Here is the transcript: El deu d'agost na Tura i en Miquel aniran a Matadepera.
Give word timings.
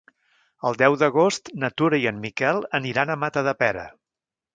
El 0.69 0.77
deu 0.81 0.95
d'agost 1.01 1.51
na 1.63 1.69
Tura 1.81 1.99
i 2.05 2.07
en 2.13 2.17
Miquel 2.23 2.63
aniran 2.79 3.13
a 3.13 3.19
Matadepera. 3.25 3.85